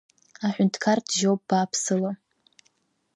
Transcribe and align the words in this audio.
Аҳәынҭқар 0.45 0.97
джьоуп 1.09 1.41
бааԥсыла. 1.47 2.11